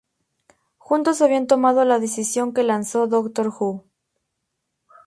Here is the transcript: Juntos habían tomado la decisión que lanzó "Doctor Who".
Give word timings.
Juntos 0.79 1.21
habían 1.21 1.45
tomado 1.45 1.85
la 1.85 1.99
decisión 1.99 2.55
que 2.55 2.63
lanzó 2.63 3.05
"Doctor 3.05 3.49
Who". 3.49 3.85